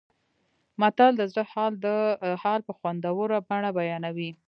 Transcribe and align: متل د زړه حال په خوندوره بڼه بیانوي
متل 0.81 1.11
د 1.17 1.21
زړه 1.31 1.43
حال 2.41 2.59
په 2.67 2.71
خوندوره 2.77 3.37
بڼه 3.49 3.69
بیانوي 3.77 4.29